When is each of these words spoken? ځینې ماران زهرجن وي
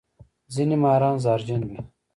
ځینې 0.53 0.75
ماران 0.83 1.15
زهرجن 1.23 1.61
وي 1.69 1.79